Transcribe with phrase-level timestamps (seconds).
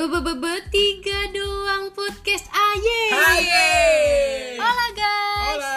[0.00, 3.02] Bebe tiga doang podcast aye.
[3.12, 3.44] Hai.
[4.56, 5.60] Hola guys.
[5.60, 5.76] Hola.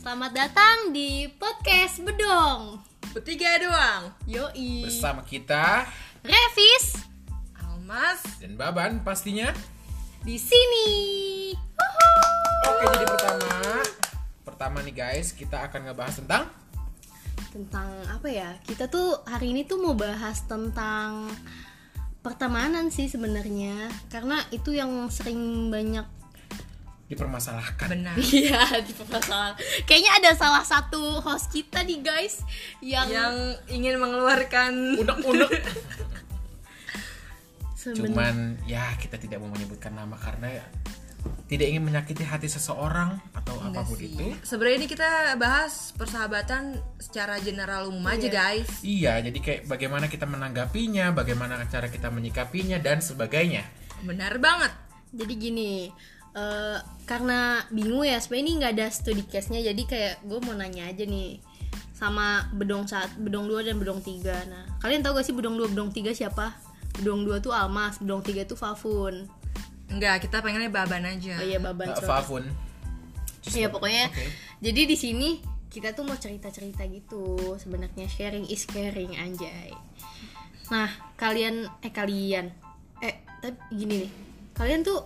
[0.00, 2.80] Selamat datang di podcast Bedong.
[3.12, 4.16] Bertiga doang.
[4.24, 4.88] Yoi.
[4.88, 5.84] Bersama kita
[6.24, 7.04] Revis
[7.60, 8.24] Almas.
[8.40, 9.52] dan Baban pastinya.
[10.24, 10.88] di sini.
[12.64, 13.52] Oke, jadi pertama
[14.40, 16.48] pertama nih guys, kita akan ngebahas tentang
[17.52, 18.56] Tentang apa ya?
[18.64, 21.28] Kita tuh hari ini tuh mau bahas tentang
[22.22, 23.90] pertemanan sih sebenarnya.
[24.08, 26.06] Karena itu yang sering banyak
[27.12, 27.92] dipermasalahkan.
[27.92, 28.16] Benar.
[28.32, 29.54] Iya di permasalahan.
[29.84, 32.40] Kayaknya ada salah satu host kita nih guys
[32.80, 33.34] yang, Yang
[33.68, 35.52] ingin mengeluarkan Unek-unek.
[37.82, 40.62] Cuman ya kita tidak mau menyebutkan nama karena
[41.52, 44.08] tidak ingin menyakiti hati seseorang atau Enggak apa pun sih.
[44.08, 44.24] itu.
[44.40, 46.62] Sebenarnya ini kita bahas persahabatan
[46.96, 48.32] secara general umum aja Iya.
[48.32, 48.68] guys.
[48.80, 53.68] Iya, jadi kayak bagaimana kita menanggapinya, bagaimana cara kita menyikapinya dan sebagainya.
[54.00, 54.72] Benar banget.
[55.12, 55.92] jadi gini
[56.32, 60.88] eh, karena bingung ya sebenarnya ini nggak ada studi case-nya jadi kayak gue mau nanya
[60.88, 61.36] aja nih
[61.92, 65.68] sama bedong saat bedong 2 dan bedong 3 nah kalian tahu gak sih bedong 2
[65.68, 66.56] bedong 3 siapa
[66.96, 69.28] bedong 2 tuh Almas bedong 3 tuh Fafun
[69.92, 71.36] Enggak, kita pengennya baban aja.
[71.36, 72.08] oh iya baban sorry.
[72.08, 72.44] Fafun.
[73.42, 74.26] Iya pokoknya Oke.
[74.62, 75.28] jadi di sini
[75.68, 79.74] kita tuh mau cerita-cerita gitu sebenarnya sharing is caring anjay.
[80.70, 82.48] Nah kalian eh kalian
[83.02, 84.10] eh tapi gini nih
[84.54, 85.02] kalian tuh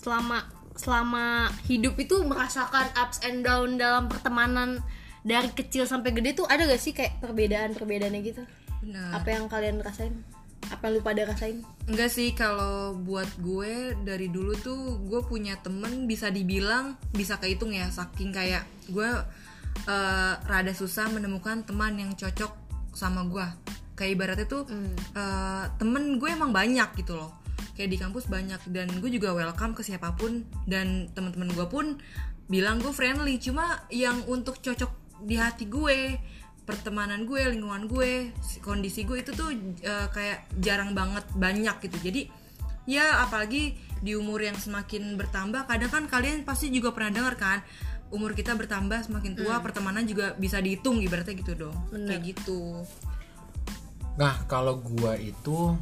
[0.00, 0.46] selama
[0.78, 4.80] selama hidup itu merasakan ups and down dalam pertemanan
[5.20, 8.42] dari kecil sampai gede tuh ada gak sih kayak perbedaan-perbedaannya gitu?
[8.80, 9.20] Benar.
[9.20, 10.24] Apa yang kalian rasain?
[10.68, 11.64] Apa lu pada rasain?
[11.88, 17.72] Enggak sih kalau buat gue dari dulu tuh gue punya temen bisa dibilang bisa kehitung
[17.72, 19.08] ya saking kayak gue
[19.88, 22.52] eh, rada susah menemukan teman yang cocok
[22.92, 23.46] sama gue.
[23.96, 24.62] Kayak ibaratnya tuh
[25.16, 27.32] eh, temen gue emang banyak gitu loh.
[27.74, 30.44] Kayak di kampus banyak dan gue juga welcome ke siapa pun.
[30.68, 31.96] Dan teman-teman gue pun
[32.50, 34.90] bilang gue friendly cuma yang untuk cocok
[35.22, 36.18] di hati gue
[36.70, 39.50] pertemanan gue lingkungan gue si- kondisi gue itu tuh
[39.82, 42.30] eh, kayak jarang banget banyak gitu jadi
[42.86, 47.58] ya apalagi di umur yang semakin bertambah kadang kan kalian pasti juga pernah dengar kan
[48.14, 52.14] umur kita bertambah semakin tua pertemanan juga bisa dihitung ibaratnya gitu dong Bener.
[52.14, 52.86] kayak gitu
[54.20, 55.72] Nah, kalau gua itu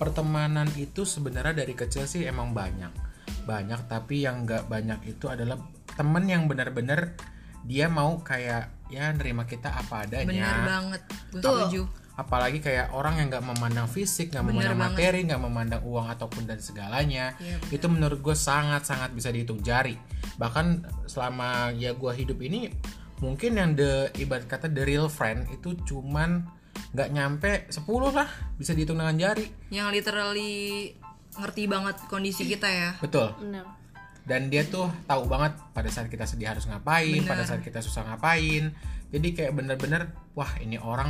[0.00, 2.88] pertemanan itu sebenarnya dari kecil sih emang banyak.
[3.44, 5.60] Banyak, tapi yang nggak banyak itu adalah
[5.92, 7.12] temen yang benar-benar
[7.66, 10.26] dia mau kayak ya nerima kita apa adanya.
[10.28, 11.02] bener banget
[11.32, 11.82] gue setuju
[12.18, 14.90] Apalagi kayak orang yang nggak memandang fisik, nggak memandang banget.
[14.98, 17.38] materi, nggak memandang uang ataupun dan segalanya.
[17.38, 17.74] Iya, bener.
[17.78, 19.94] itu menurut gue sangat-sangat bisa dihitung jari.
[20.34, 20.66] Bahkan
[21.06, 22.74] selama ya gua hidup ini
[23.22, 26.42] mungkin yang the ibarat kata the real friend itu cuman
[26.90, 28.26] nggak nyampe 10 lah
[28.58, 29.46] bisa dihitung dengan jari.
[29.70, 30.94] yang literally
[31.38, 33.30] ngerti banget kondisi kita ya Betul.
[33.38, 33.77] Benar.
[34.28, 37.26] Dan dia tuh tahu banget pada saat kita sedih harus ngapain, Bener.
[37.26, 38.70] pada saat kita susah ngapain.
[39.08, 41.08] Jadi kayak bener-bener wah ini orang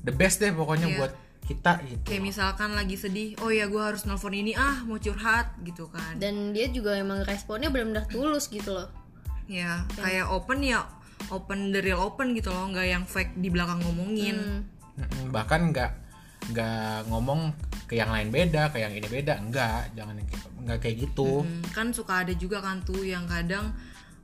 [0.00, 0.96] the best deh pokoknya Iya.
[0.98, 1.12] buat
[1.44, 2.08] kita gitu.
[2.08, 6.16] kayak misalkan lagi sedih oh ya gue harus nelfon ini ah mau curhat gitu kan
[6.16, 8.88] Dan dia juga emang responnya benar-benar tulus gitu loh.
[9.44, 10.88] ya kayak open ya
[11.28, 14.64] open the real open gitu loh nggak yang fake di belakang ngomongin
[14.94, 15.28] Hmm.
[15.28, 15.90] Bahkan nggak
[16.52, 19.40] nggak ngomong ke yang lain beda ke yang ini beda.
[19.40, 21.44] Enggak jangan kayak- nggak kayak gitu.
[21.44, 23.72] Hmm, kan suka ada juga kan tuh yang kadang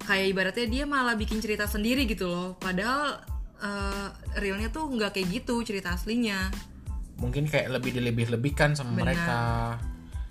[0.05, 2.57] kayak ibaratnya dia malah bikin cerita sendiri gitu loh.
[2.57, 3.21] Padahal
[3.61, 4.09] eh,
[4.41, 6.49] realnya tuh nggak kayak gitu cerita aslinya.
[7.21, 9.05] Mungkin kayak lebih dilebih-lebihkan sama Benar.
[9.05, 9.41] mereka.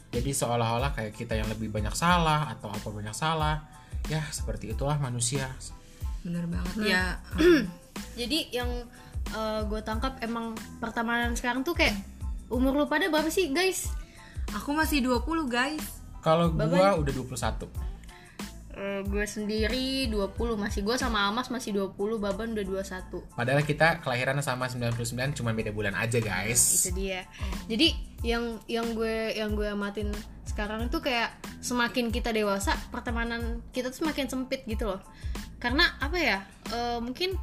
[0.10, 3.62] Jadi seolah-olah kayak kita yang lebih banyak salah atau apa banyak salah
[4.10, 5.46] ya seperti itulah manusia.
[6.26, 6.74] Bener banget.
[6.90, 7.22] Ya
[8.20, 8.70] Jadi yang
[9.70, 11.96] gue tangkap emang pertemanan sekarang tuh kayak
[12.50, 13.92] umur lu pada berapa sih guys?
[14.56, 16.02] aku masih 20 guys.
[16.26, 17.90] Kalau gua udah 21
[18.80, 24.40] gue sendiri 20 masih gue sama Almas masih 20 Baban udah 21 padahal kita kelahiran
[24.40, 26.88] sama 99 cuma beda bulan aja guys.
[26.88, 27.28] Itu dia.
[27.68, 27.92] Jadi
[28.24, 30.16] yang yang gue yang gue amatin
[30.48, 35.04] sekarang itu kayak semakin kita dewasa pertemanan kita tuh semakin sempit gitu loh.
[35.60, 36.40] Karena apa ya?
[36.72, 37.36] Eh, mungkin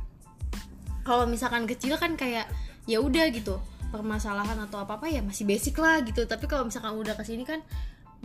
[1.06, 2.50] kalau misalkan kecil kan kayak
[2.90, 3.62] ya udah gitu
[3.94, 6.26] permasalahan atau apa apa ya masih basic lah gitu.
[6.26, 7.62] Tapi kalau misalkan udah ke sini kan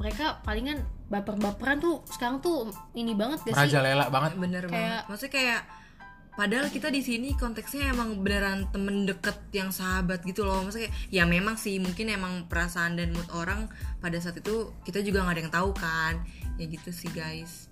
[0.02, 0.82] mereka palingan
[1.14, 3.58] baper-baperan tuh sekarang tuh ini banget gak sih?
[3.62, 4.32] Merajalela banget.
[4.42, 5.62] Bener Kayak- banget maksudnya kayak
[6.32, 10.66] padahal kita di sini konteksnya emang beneran temen deket yang sahabat gitu loh.
[10.66, 13.70] Maksudnya kayak, ya memang sih mungkin emang perasaan dan mood orang
[14.02, 16.14] pada saat itu kita juga nggak ada yang tahu kan.
[16.58, 17.70] Ya gitu sih guys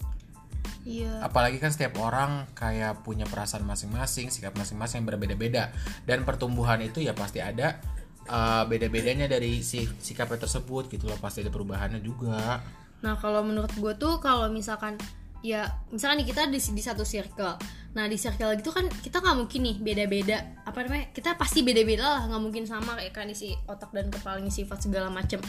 [0.88, 1.24] iya.
[1.24, 5.74] Apalagi kan setiap orang kayak punya perasaan masing-masing sikap masing-masing yang berbeda-beda.
[6.04, 7.80] Dan pertumbuhan itu ya pasti ada
[8.28, 11.20] eh, beda-bedanya dari si sikapnya tersebut gitu loh.
[11.20, 12.64] Pasti ada perubahannya juga.
[13.00, 15.00] Nah kalau menurut gue tuh kalau misalkan
[15.40, 17.56] ya misalkan nih kita di, di satu circle,
[17.96, 20.38] nah di circle gitu kan kita nggak mungkin nih beda-beda
[20.68, 24.52] apa namanya kita pasti beda-beda lah nggak mungkin sama kayak kan isi otak dan kepalanya
[24.52, 25.40] sifat segala macem.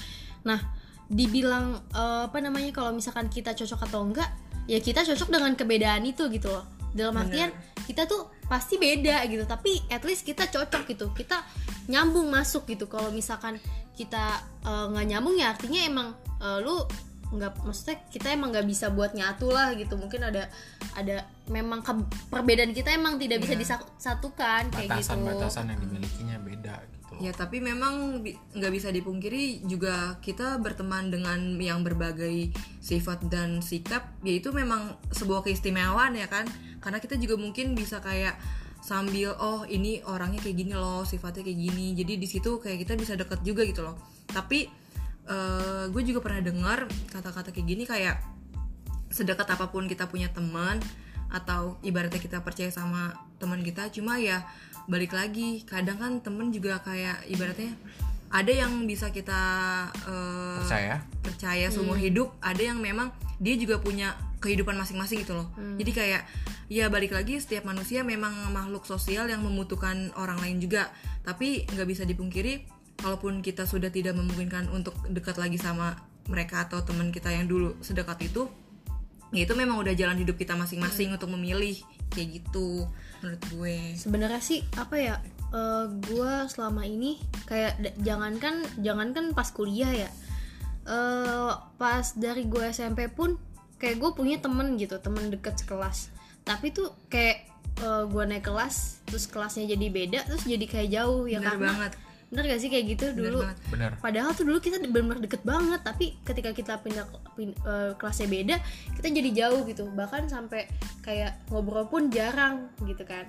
[0.46, 0.62] Nah
[1.10, 4.30] dibilang eh, apa namanya kalau misalkan kita cocok atau enggak
[4.70, 6.62] ya kita cocok dengan kebedaan itu gitu loh.
[6.94, 7.50] Dalam artian
[7.90, 9.42] kita tuh pasti beda gitu.
[9.42, 11.10] Tapi at least kita cocok gitu.
[11.10, 11.42] Kita
[11.90, 12.86] nyambung masuk gitu.
[12.86, 13.58] Kalau misalkan
[13.98, 16.08] kita eh, nggak nyambung ya artinya emang
[16.38, 16.86] eh, lu
[17.30, 19.98] nggak maksudnya kita emang nggak bisa buat nyatu lah gitu.
[19.98, 20.46] Mungkin ada
[20.94, 25.02] ada memang ke- perbedaan kita emang tidak bisa disatukan kayak gitu.
[25.02, 31.12] Batasan-batasan yang dimilikinya beda gitu Ya tapi memang bi- nggak bisa dipungkiri juga kita berteman
[31.12, 32.48] dengan yang berbagai
[32.80, 36.48] sifat dan sikap yaitu memang sebuah keistimewaan ya kan?
[36.80, 38.40] Karena kita juga mungkin bisa kayak
[38.80, 41.92] sambil oh ini orangnya kayak gini loh sifatnya kayak gini.
[41.92, 44.00] Jadi di situ kayak kita bisa deket juga gitu loh.
[44.32, 44.80] Tapi
[45.94, 48.18] gue juga pernah dengar kata-kata kayak gini kayak
[49.14, 50.82] sedekat apa pun kita punya teman
[51.30, 54.42] atau ibaratnya kita percaya sama teman kita cuma ya
[54.90, 55.62] balik lagi.
[55.62, 57.72] Kadang kan temen juga kayak ibaratnya
[58.30, 59.40] ada yang bisa kita
[60.06, 60.96] eh, percaya.
[61.22, 65.48] percaya seumur hidup ada yang memang dia juga punya kehidupan masing-masing gitu loh.
[65.78, 66.22] Jadi kayak
[66.70, 70.90] ya balik lagi setiap manusia memang makhluk sosial yang membutuhkan orang lain juga.
[71.22, 72.66] Tapi nggak bisa dipungkiri
[73.00, 75.96] kalaupun kita sudah tidak memungkinkan untuk dekat lagi sama
[76.28, 78.46] mereka atau teman kita yang dulu sedekat itu
[79.30, 81.78] ya itu memang udah jalan hidup kita masing-masing untuk memilih
[82.10, 82.84] kayak gitu
[83.22, 85.16] menurut gue sebenarnya sih apa ya
[86.06, 90.10] gue selama ini kayak jangankan jangankan pas kuliah ya
[90.86, 93.34] eh pas dari gue SMP pun
[93.82, 96.10] kayak gue punya temen gitu temen deket sekelas
[96.46, 101.40] tapi tuh kayak gue naik kelas terus kelasnya jadi beda terus jadi kayak jauh ya
[101.40, 101.92] Bener karena banget.
[102.30, 103.58] Bener gak sih kayak gitu Bener dulu banget.
[103.74, 108.30] benar Padahal tuh dulu kita benar-benar deket banget, tapi ketika kita pindah pin- eh, kelasnya
[108.30, 108.56] beda,
[108.94, 109.90] kita jadi jauh gitu.
[109.90, 110.70] Bahkan sampai
[111.02, 113.26] kayak ngobrol pun jarang gitu kan.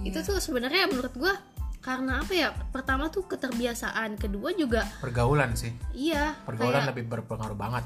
[0.00, 1.36] Itu tuh sebenarnya menurut gua
[1.78, 2.48] karena apa ya?
[2.72, 7.84] Pertama tuh keterbiasaan, kedua juga pergaulan sih iya pergaulan kayak lebih berpengaruh banget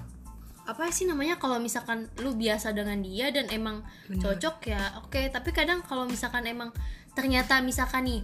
[0.63, 5.51] apa sih namanya kalau misalkan lu biasa dengan dia dan emang cocok ya oke tapi
[5.51, 6.71] kadang kalau misalkan emang
[7.19, 8.21] ternyata misalkan nih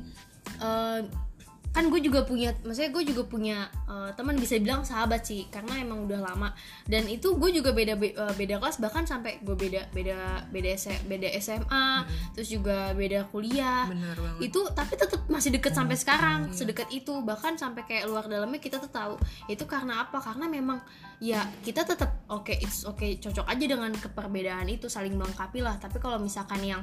[0.63, 1.01] eh,
[1.69, 5.79] kan gue juga punya maksudnya gue juga punya eh, teman bisa bilang sahabat sih karena
[5.79, 6.51] emang udah lama.
[6.89, 10.71] Dan itu gue juga beda be- eh, beda kelas bahkan sampai gue beda beda beda
[10.75, 11.87] S- beda SMA
[12.35, 13.87] terus juga beda kuliah.
[13.87, 14.51] Bener banget.
[14.51, 17.21] Itu tapi tetap masih deket sampai sekarang sedekat itu.
[17.21, 19.15] Bahkan sampai kayak luar dalamnya kita tuh tahu
[19.47, 20.19] itu karena apa?
[20.19, 20.81] Karena memang
[21.23, 25.77] ya kita tetap oke it's oke cocok aja dengan keperbedaan itu saling melengkapi lah.
[25.77, 26.83] Tapi kalau misalkan yang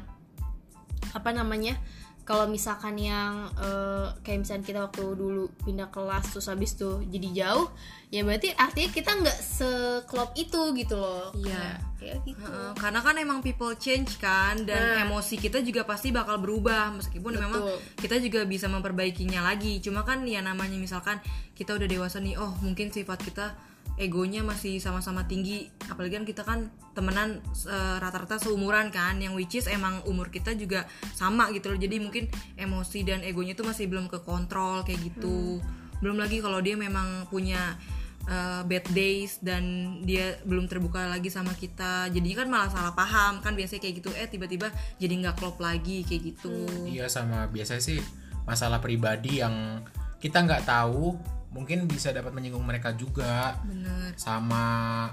[1.12, 1.76] apa namanya
[2.25, 7.30] kalau misalkan yang eh, kayak misalnya kita waktu dulu pindah kelas terus habis tuh jadi
[7.45, 7.69] jauh
[8.10, 11.54] ya berarti artinya kita nggak seklop itu gitu loh Iya.
[11.56, 15.06] Kayak- kayak gitu Heeh, karena kan emang people change kan dan Nah.
[15.06, 17.77] emosi kita juga pasti bakal berubah meskipun memang Betul.
[18.00, 21.18] kita juga bisa memperbaikinya lagi cuma kan ya namanya misalkan
[21.54, 23.54] kita udah dewasa nih oh mungkin sifat kita
[23.96, 25.72] egonya masih sama-sama tinggi.
[25.88, 26.60] Apalagi kan kita kan
[26.96, 31.80] temenan eh, rata-rata seumuran kan yang which is emang umur kita juga sama gitu loh.
[31.80, 32.28] Jadi mungkin
[32.60, 35.60] emosi dan egonya itu masih belum ke kontrol kayak gitu.
[36.04, 37.80] Belum lagi kalau dia memang punya
[38.28, 42.12] uh, bad days dan dia belum terbuka lagi sama kita.
[42.12, 43.40] Jadinya kan malah salah paham.
[43.40, 44.68] Kan biasanya kayak gitu eh tiba-tiba
[45.00, 46.68] jadi nggak klop lagi kayak gitu.
[46.84, 48.00] Iya sama biasanya sih
[48.46, 49.82] masalah pribadi yang
[50.22, 51.18] kita nggak tahu
[51.56, 53.56] mungkin bisa dapat menyinggung mereka juga.
[53.64, 55.08] Bener sama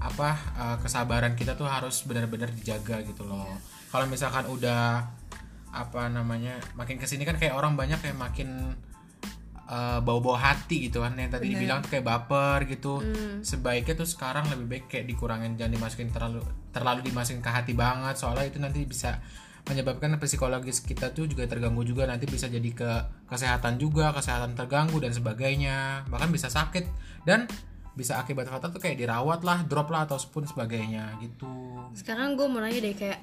[0.00, 3.52] apa eh, kesabaran kita tuh harus benar-benar dijaga gitu loh.
[3.92, 5.04] Kalau misalkan udah
[5.74, 8.72] apa namanya makin ke sini kan kayak orang banyak kayak makin
[9.68, 11.12] eh, bau-bau hati gitu kan.
[11.20, 13.04] Yang tadi dibilang tuh kayak baper gitu.
[13.44, 16.40] Sebaiknya tuh sekarang lebih baik kayak dikurangin jangan dimasukin terlalu
[16.72, 18.16] terlalu dimasukin ke hati banget.
[18.16, 19.20] Soalnya itu nanti bisa
[19.64, 22.04] menyebabkan psikologis kita tuh juga terganggu juga.
[22.04, 22.90] Nanti bisa jadi ke
[23.28, 26.04] kesehatan juga kesehatan terganggu dan sebagainya.
[26.08, 26.84] Bahkan bisa sakit
[27.24, 27.48] dan
[27.94, 31.48] bisa akibat fatal tuh kayak dirawat lah drop lah atau pun sebagainya gitu.
[31.94, 33.22] Sekarang gue mau nanya deh kayak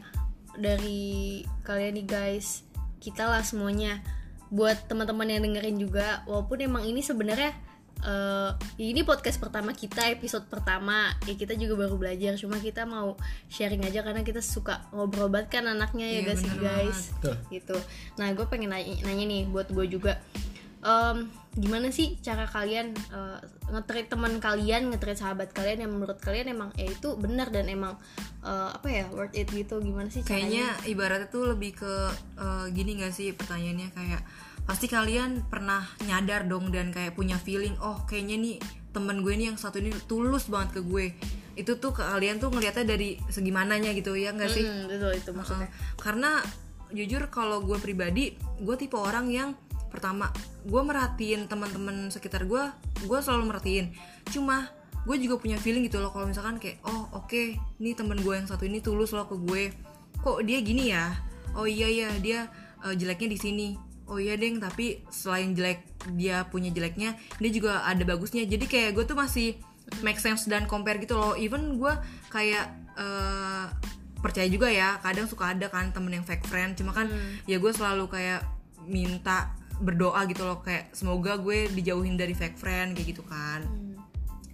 [0.56, 2.64] dari kalian nih guys
[3.04, 4.00] kita lah semuanya.
[4.52, 7.56] Buat teman-teman yang dengerin juga walaupun emang ini sebenarnya
[8.02, 11.10] eh, ini podcast pertama kita episode pertama.
[11.24, 13.16] Ya kita juga baru belajar cuma kita mau
[13.48, 17.00] sharing aja karena kita suka ngobrol banget kan anaknya ya Iya, guys bener guys?
[17.50, 17.78] gitu.
[18.16, 20.18] Nah gue pengen nanya, nanya nih buat gue juga.
[20.82, 23.38] Em, gimana sih cara kalian eh,
[23.70, 28.02] nge-treat teman kalian nge-treat sahabat kalian yang menurut kalian emang ya itu benar dan emang
[28.42, 29.78] eh, apa ya worth it gitu?
[29.78, 30.42] Gimana sih caranya?
[30.42, 31.94] kayaknya ibaratnya tuh lebih ke
[32.42, 33.94] eh, gini gak sih pertanyaannya?
[33.94, 34.22] Kayak
[34.66, 38.56] pasti kalian pernah nyadar dong dan kayak punya feeling oh kayaknya nih
[38.92, 41.06] temen gue nih yang satu ini tulus banget ke gue.
[41.56, 44.64] Itu tuh kalian tuh ngelihatnya dari segi mananya gitu ya nggak sih?
[44.64, 45.68] Hmm, itu itu maksudnya.
[45.68, 46.32] Uh, karena
[46.92, 49.56] jujur kalau gue pribadi gue tipe orang yang
[49.92, 50.28] pertama
[50.68, 52.64] gue merhatiin teman-teman sekitar gue
[53.08, 53.96] gue selalu merhatiin.
[54.28, 54.68] Cuma
[55.08, 58.46] gue juga punya feeling gitu loh kalau misalkan kayak oh oke nih temen gue yang
[58.46, 59.72] satu ini tulus loh ke gue.
[60.20, 61.16] Kok dia gini ya?
[61.56, 62.48] Oh iya iya dia
[62.84, 63.68] uh, jeleknya di sini
[64.12, 65.88] oh iya deng tapi selain jelek
[66.20, 68.44] dia punya jeleknya dia juga ada bagusnya.
[68.44, 69.56] Jadi kayak gue tuh masih
[70.04, 71.34] make sense dan compare gitu loh.
[71.40, 71.94] Even gue
[72.28, 72.68] kayak
[73.00, 73.72] uh,
[74.20, 76.76] percaya juga ya kadang suka ada kan temen yang fake friend.
[76.76, 77.08] Cuma kan
[77.48, 78.44] ya gue selalu kayak
[78.84, 80.60] minta berdoa gitu loh.
[80.60, 83.64] Kayak semoga gue dijauhin dari fake friend kayak gitu kan.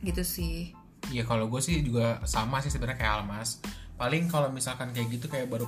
[0.05, 0.77] Gitu sih.
[1.09, 3.57] Iya kalau gue sih juga sama sih sebenarnya kayak Almas.
[3.97, 5.65] Paling kalau misalkan kayak gitu kayak baru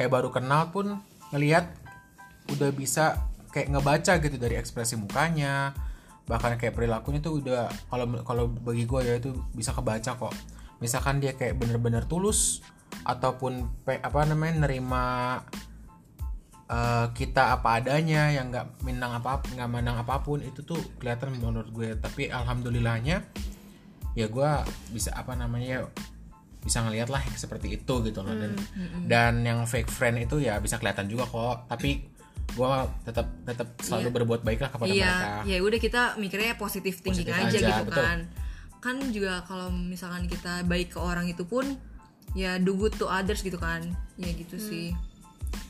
[0.00, 0.96] kayak baru kenal pun
[1.30, 1.68] ngelihat
[2.50, 5.74] udah bisa kayak ngebaca gitu dari ekspresi mukanya,
[6.26, 10.34] bahkan kayak perilakunya tuh udah kalau kalau bagi gue ya itu bisa kebaca kok.
[10.78, 12.62] Misalkan dia kayak bener-bener tulus
[13.02, 15.04] ataupun pe- apa namanya nerima
[16.70, 21.34] eh, kita apa adanya yang nggak minang apa nggak mandang apa pun itu tuh kelihatan
[21.38, 23.22] menurut gue tapi alhamdulillahnya
[24.18, 24.50] ya gue
[24.90, 25.80] bisa apa namanya ya,
[26.60, 28.34] bisa ngelihat lah seperti itu gitu loh.
[28.34, 28.52] Dan
[29.06, 31.70] dan yang fake friend itu ya bisa kelihatan juga kok.
[31.70, 32.09] Tapi
[32.50, 32.70] gue
[33.06, 35.44] tetap tetap selalu berbuat baik lah kepada mereka.
[35.46, 38.02] iya ya udah kita mikirnya positif thinking Positif aja, aja, gitu betul.
[38.02, 38.18] kan.
[38.80, 41.78] Kan juga kalau misalkan kita baik ke orang itu pun
[42.32, 43.84] ya do good to others gitu kan.
[44.18, 44.96] Ya gitu sih.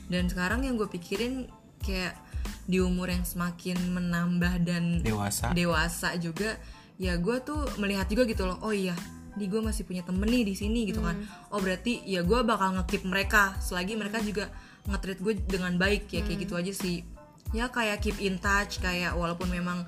[0.09, 1.47] Dan sekarang yang gue pikirin
[1.81, 2.17] kayak
[2.65, 5.51] di umur yang semakin menambah dan dewasa.
[5.51, 6.55] dewasa juga
[7.01, 8.93] ya gue tuh melihat juga gitu loh oh iya
[9.33, 11.15] di gue masih punya temen nih di sini gitu kan.
[11.55, 13.55] Oh berarti ya gue bakal ngekip mereka.
[13.63, 14.51] Selagi mereka juga
[14.89, 17.05] nge-treat gue dengan baik ya kayak gitu aja sih.
[17.51, 19.85] Ya kayak keep in touch kayak walaupun memang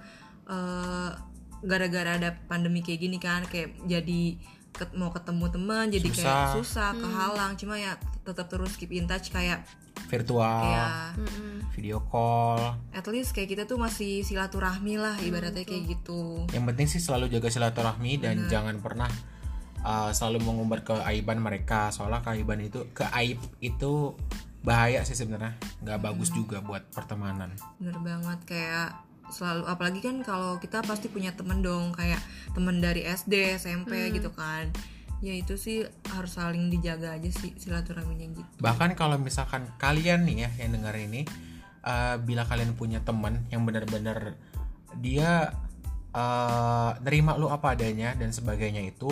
[0.50, 1.10] eh,
[1.64, 4.36] gara-gara ada pandemi kayak gini kan kayak jadi
[4.76, 6.54] ket- mau ketemu teman jadi kayak Susah.
[6.60, 7.54] susah kehalang.
[7.56, 7.96] Cuma ya
[8.28, 9.64] tetap terus keep in touch kayak
[10.12, 11.16] virtual ya
[11.74, 12.78] video call.
[12.94, 16.46] At least kayak kita tuh masih silaturahmi lah ibaratnya kayak gitu.
[16.54, 19.10] Yang penting sih selalu jaga silaturahmi dan jangan pernah
[19.82, 21.90] uh, selalu mengumbar keaiban mereka.
[21.90, 24.14] Soalnya keaiban itu keaib itu
[24.64, 25.60] bahaya sih sebenarnya.
[25.84, 27.52] Nggak bagus juga buat pertemanan.
[27.78, 28.90] Bener banget kayak
[29.32, 32.20] selalu apalagi kan kalau kita pasti punya temen dong kayak
[32.56, 34.72] temen dari SD SMP gitu kan.
[35.24, 38.52] Ya itu sih harus saling dijaga aja sih silaturahminya gitu.
[38.60, 41.24] Bahkan kalau misalkan kalian nih ya yang dengar ini
[41.84, 44.36] uh, bila kalian punya teman yang benar-benar
[45.00, 45.56] dia
[46.16, 49.12] uh, nerima lu apa adanya dan sebagainya itu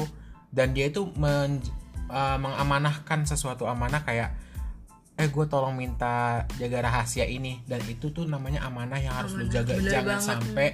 [0.52, 1.64] dan dia itu men-
[2.12, 4.36] uh, mengamanahkan sesuatu amanah kayak
[5.22, 7.62] eh gue tolong minta jaga rahasia ini.
[7.64, 9.78] Dan itu tuh namanya amanah yang harus lu jaga.
[9.78, 10.26] jangan banget.
[10.26, 10.68] sampai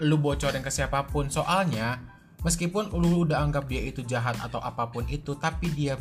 [0.00, 1.28] lu bocorin ke siapa pun.
[1.28, 2.00] Soalnya
[2.40, 5.94] meskipun lu udah anggap dia itu jahat atau apa pun itu tapi dia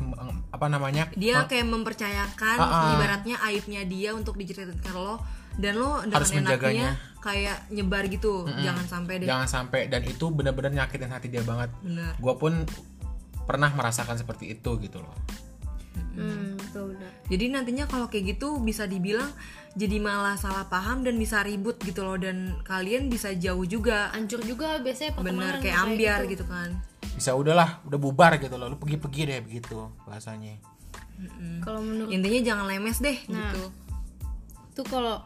[0.50, 2.92] apa namanya dia kayak mempercayakan Ah, ah.
[2.98, 5.20] ibaratnya aibnya dia untuk diceritain ke lo.
[5.52, 6.96] Dan lo dengan Harus menjaganya.
[6.96, 8.48] enaknya kayak nyebar gitu.
[8.48, 9.28] Jangan sampai deh.
[9.28, 9.82] Jangan sampai.
[9.92, 11.70] Dan itu benar-benar nyakitin hati dia banget.
[12.18, 12.64] Gue pun
[13.42, 15.12] pernah merasakan seperti itu gitu loh
[15.96, 17.12] hmm, betul benar.
[17.32, 19.32] Jadi nantinya kalau kayak gitu bisa dibilang
[19.72, 24.12] jadi malah salah paham dan bisa ribut gitu loh dan kalian bisa jauh juga.
[24.12, 26.44] Hancur juga biasanya pertemanan bener kayak ambiar gitu.
[26.44, 26.76] kan.
[27.16, 28.68] Bisa udahlah udah bubar gitu loh.
[28.68, 30.60] Lu pergi-pergi deh begitu bahasanya.
[31.62, 33.54] Kalau menurut intinya jangan lemes deh Nah.
[33.54, 33.64] gitu.
[34.72, 35.20] tuh kalau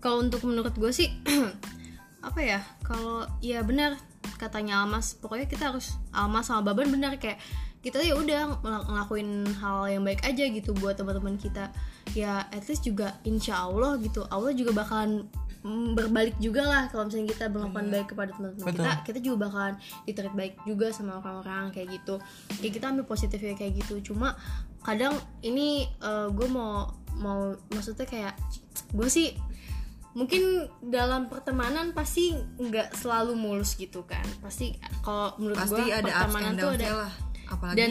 [0.00, 1.08] kalau untuk menurut gue sih
[2.28, 2.60] apa ya?
[2.82, 3.96] Kalau ya benar
[4.36, 5.14] katanya Almas.
[5.16, 7.38] Pokoknya kita harus Almas sama Baban benar kayak
[7.78, 11.70] kita ya udah ngel- ngelakuin hal yang baik aja gitu buat teman-teman kita.
[12.16, 15.28] Ya at least juga insya Allah gitu Allah juga bakalan
[15.62, 19.74] mm, berbalik juga lah kalau misalnya kita melakukan baik kepada teman-teman kita kita juga bakalan
[20.08, 22.18] ditreat baik juga sama orang-orang kayak gitu.
[22.64, 24.12] Ya kita ambil positifnya kayak gitu.
[24.12, 24.34] Cuma
[24.82, 25.86] kadang ini
[26.34, 28.34] gue mau mau maksudnya kayak
[28.94, 29.34] gue sih
[30.16, 34.24] mungkin dalam pertemanan pasti nggak selalu mulus gitu kan.
[34.42, 37.12] Pasti kalau menurut gue pertemanan tuh ada lah
[37.48, 37.90] apalagi dan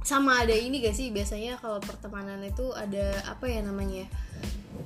[0.00, 4.04] sama ada ini gak sih biasanya kalau pertemanan itu ada apa ya namanya?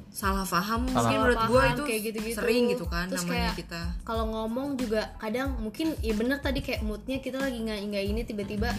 [0.08, 2.38] Salah paham Salah mungkin menurut gue itu kayak gitu-gitu.
[2.38, 3.82] sering gitu kan Terus namanya kayak- kita.
[4.02, 8.20] kalau ngomong juga kadang mungkin ya bener tadi kayak moodnya kita lagi nggak nggak ini
[8.22, 8.70] tiba-tiba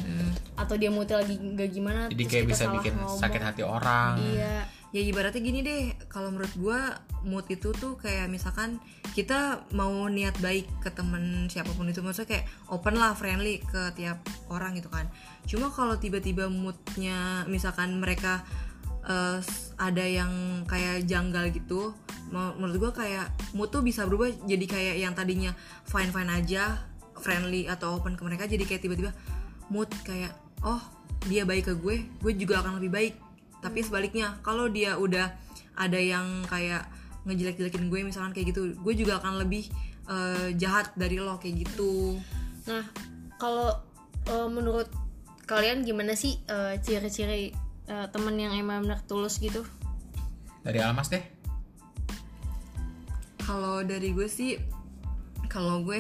[0.55, 3.19] atau dia moodnya lagi nggak gimana jadi terus kayak kita bisa salah bikin ngomong.
[3.19, 4.13] sakit hati orang.
[4.21, 4.55] Iya
[4.89, 6.79] ya ibaratnya gini deh kalau menurut gue
[7.29, 8.81] mood itu tuh kayak misalkan
[9.13, 13.93] kita mau niat baik ke temen siapa pun itu maksudnya kayak open lah friendly ke
[13.93, 15.05] tiap orang gitu kan.
[15.45, 18.41] Cuma kalau tiba-tiba moodnya misalkan mereka
[19.41, 21.95] s- ada yang kayak janggal gitu
[22.29, 23.25] menurut gue kayak
[23.57, 25.49] mood tuh bisa berubah jadi kayak yang tadinya
[25.89, 26.77] fine fine aja
[27.17, 29.11] friendly atau open ke mereka jadi kayak tiba-tiba
[29.73, 30.29] mood kayak
[30.61, 30.77] oh
[31.25, 33.13] dia baik ke gue gue juga akan lebih baik
[33.59, 35.31] tapi sebaliknya kalau dia udah
[35.79, 36.87] ada yang kayak
[37.27, 39.67] ngejelek-jelekin gue misalkan kayak gitu gue juga akan lebih
[40.07, 42.19] eh, jahat dari lo kayak gitu
[42.69, 42.85] Nah,
[43.41, 43.73] kalau
[44.29, 44.85] eh, menurut
[45.49, 47.49] kalian gimana sih eh, ciri-ciri
[47.89, 49.65] eh, temen yang emang benar tulus gitu?
[50.61, 51.25] Dari Almas deh.
[53.41, 54.61] Kalau dari gue sih,
[55.49, 55.97] kalau gue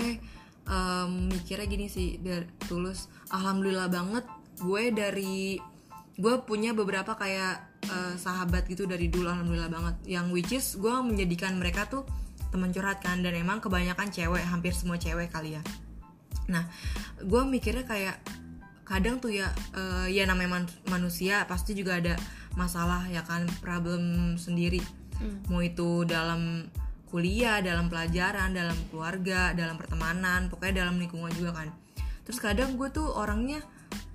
[0.69, 3.09] em, mikirnya gini sih, dari tulus.
[3.33, 4.21] Alhamdulillah banget,
[4.61, 5.57] gue dari
[6.19, 7.55] gue punya beberapa kayak
[7.87, 9.95] eh, sahabat gitu dari dulu alhamdulillah banget.
[10.19, 12.03] Yang which is gue menjadikan mereka tuh
[12.51, 15.63] teman curhat kan dan emang kebanyakan cewek, hampir semua cewek kali ya.
[16.51, 16.67] Nah,
[17.23, 18.19] gue mikirnya kayak
[18.83, 19.47] kadang tuh ya,
[19.77, 22.17] eh, ya namanya man- manusia pasti juga ada
[22.57, 24.81] masalah ya kan, problem sendiri.
[25.51, 26.71] Mau itu dalam
[27.11, 31.69] kuliah, dalam pelajaran, dalam keluarga, dalam pertemanan, pokoknya dalam lingkungan juga kan.
[32.25, 33.61] Terus kadang gue tuh orangnya,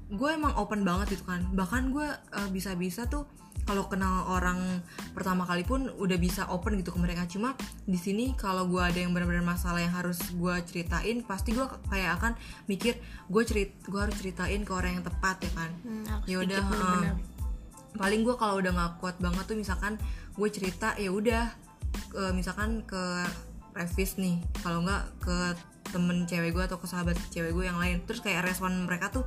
[0.07, 1.45] gue emang open banget gitu kan.
[1.51, 3.25] Bahkan gue eh, bisa-bisa tuh
[3.65, 4.85] kalau kenal orang
[5.17, 7.57] pertama kali pun udah bisa open gitu ke mereka cuma
[7.89, 12.21] di sini kalau gue ada yang benar-benar masalah yang harus gue ceritain pasti gue kayak
[12.21, 12.37] akan
[12.69, 16.61] mikir gue cerit gue harus ceritain ke orang yang tepat ya kan Hmm, ya udah
[16.61, 17.17] bener-bener.
[17.97, 19.97] paling gue kalau udah nggak kuat banget tuh misalkan
[20.37, 21.45] gue cerita ya udah
[22.21, 23.01] eh, misalkan ke
[23.75, 25.37] revis nih kalau nggak ke
[25.91, 28.03] temen cewek gue atau ke sahabat cewek gue yang lain.
[28.07, 29.27] Terus kayak respon mereka tuh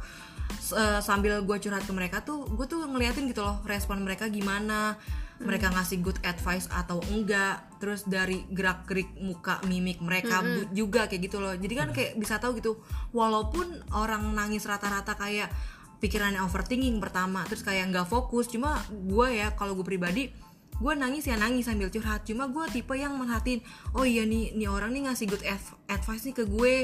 [0.75, 4.95] eh, sambil gue curhat ke mereka tuh gue tuh ngeliatin gitu loh respon mereka gimana
[5.37, 7.61] mereka ngasih good advice atau enggak.
[7.77, 11.53] Terus dari gerak gerik muka mimik mereka bu- juga kayak gitu loh.
[11.53, 12.81] Jadi kan kayak bisa tahu gitu
[13.13, 15.53] walaupun orang nangis rata-rata kayak
[15.97, 18.49] pikirannya overthinking pertama terus kayak nggak fokus.
[18.49, 20.46] Cuma gue ya kalau gue pribadi
[20.77, 22.21] gue nangis ya nangis sambil curhat.
[22.23, 23.65] Cuma gue tipe yang merhatiin
[23.97, 26.75] oh iya nih nih orang nih ngasih good adv- advice nih ke gue.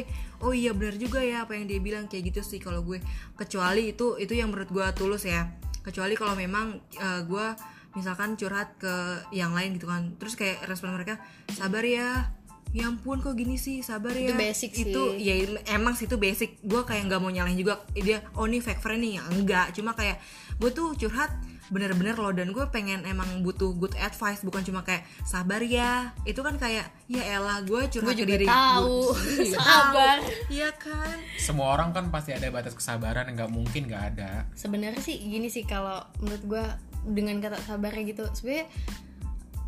[0.41, 2.97] Oh iya benar juga ya apa yang dia bilang kayak gitu sih kalau gue.
[3.37, 5.45] Kecuali itu itu yang menurut gue tulus ya.
[5.85, 7.47] Kecuali kalau memang eh, gue
[7.93, 8.93] misalkan curhat ke
[9.29, 10.17] yang lain gitu kan.
[10.17, 11.21] Terus kayak respon mereka
[11.53, 12.33] sabar ya
[12.73, 14.33] ya ampun kok gini sih sabar ya.
[14.33, 14.89] Itu basic sih.
[14.89, 15.37] itu ya
[15.69, 16.57] emang sih itu basic.
[16.65, 17.85] Gue kayak nggak mau nyalahin juga.
[17.93, 19.21] Dia oh ini fake friend nih.
[19.21, 20.17] Ya enggak cuma kayak
[20.57, 21.29] gue tuh curhat
[21.67, 26.39] bener-bener loh dan gue pengen emang butuh good advice bukan cuma kayak sabar ya itu
[26.39, 29.15] kan kayak ya elah gue curhat Gue juga diri tahu.
[29.15, 30.17] gue Iya, Sabar.
[30.51, 34.47] iya kan Semua orang kan pasti ada batas kesabaran, nggak mungkin nggak ada.
[34.55, 36.65] Sebenarnya sih gini sih kalau menurut gue
[37.03, 38.67] dengan kata sabarnya gitu, sebenarnya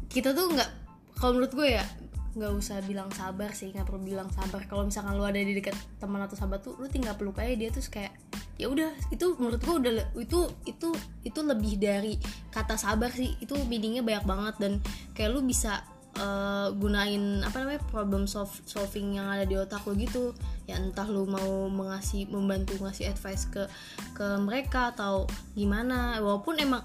[0.08, 0.70] kita tuh nggak
[1.16, 1.86] kalau menurut gue ya
[2.36, 5.72] nggak usah bilang sabar sih nggak perlu bilang sabar kalau misalkan lu ada di dekat
[6.04, 8.12] teman atau sahabat tuh lu tinggal peluk aja dia terus kayak
[8.56, 10.90] ya udah itu menurut gue udah itu itu
[11.28, 12.16] itu lebih dari
[12.52, 13.36] kata sabar sih.
[13.44, 14.74] Itu meaningnya banyak banget dan
[15.12, 15.84] kayak lu bisa
[16.16, 20.32] eh, gunain apa namanya problem solve- solving yang ada di otak lu gitu.
[20.66, 23.68] Ya entah lu mau mengasih membantu ngasih advice ke
[24.16, 26.24] ke mereka atau gimana.
[26.24, 26.84] Walaupun emang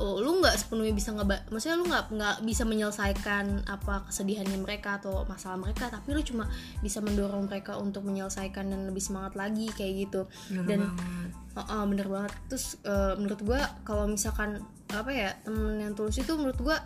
[0.00, 4.96] oh, lu nggak sepenuhnya bisa ngeba maksudnya lu nggak nggak bisa menyelesaikan apa kesedihannya mereka
[4.96, 6.48] atau masalah mereka tapi lu cuma
[6.80, 10.20] bisa mendorong mereka untuk menyelesaikan dan lebih semangat lagi kayak gitu.
[10.48, 11.30] Bener dan banget.
[11.50, 12.32] Oh, oh, bener banget.
[12.48, 16.76] Terus eh, menurut gua kalau misalkan apa ya temen yang tulus itu menurut gua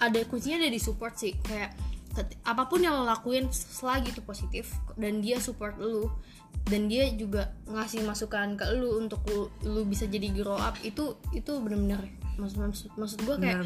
[0.00, 1.36] ada kuncinya ada di support sih.
[1.44, 1.76] Kayak
[2.46, 6.06] apa pun yang lo lakuin selagi itu positif dan dia support lu
[6.70, 11.18] dan dia juga ngasih masukan ke lu untuk lu, lu bisa jadi grow up itu
[11.34, 13.60] itu bener-bener maksud maksud, maksud gua kayak